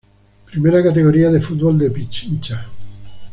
Primera 0.47 0.81
categoría 0.81 1.29
de 1.29 1.39
fútbol 1.39 1.77
de 1.77 1.91
Pichincha. 1.91 2.65